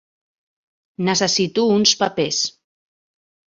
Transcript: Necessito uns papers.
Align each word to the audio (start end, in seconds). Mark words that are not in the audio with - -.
Necessito 1.09 1.67
uns 1.75 1.95
papers. 2.01 2.43